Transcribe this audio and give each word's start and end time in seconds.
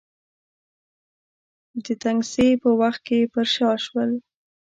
د 1.83 1.85
تنګسې 2.03 2.47
په 2.61 2.69
وخت 2.81 3.01
کې 3.07 3.19
پر 3.33 3.45
شا 3.55 3.71
شول. 3.85 4.11